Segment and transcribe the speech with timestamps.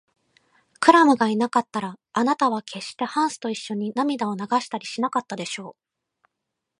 [0.79, 6.27] クラムがいなかったら、あなたはけっしてハンスといっしょに涙を流したりしなかったでしょう。